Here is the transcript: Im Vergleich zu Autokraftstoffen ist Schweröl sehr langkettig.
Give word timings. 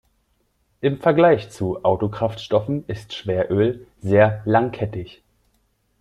Im 0.81 0.99
Vergleich 0.99 1.51
zu 1.51 1.85
Autokraftstoffen 1.85 2.83
ist 2.87 3.13
Schweröl 3.13 3.85
sehr 4.01 4.41
langkettig. 4.45 5.21